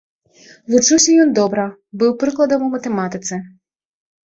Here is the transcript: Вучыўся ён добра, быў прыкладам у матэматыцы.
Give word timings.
Вучыўся 0.73 1.11
ён 1.25 1.35
добра, 1.41 1.67
быў 2.01 2.11
прыкладам 2.25 2.67
у 2.71 2.73
матэматыцы. 2.75 3.35